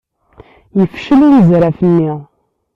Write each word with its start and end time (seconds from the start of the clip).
Yefcel 0.79 1.19
unezraf-nni. 1.27 2.11